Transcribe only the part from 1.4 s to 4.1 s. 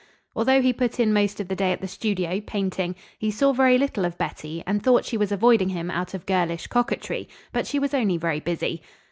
the day at the studio, painting, he saw very little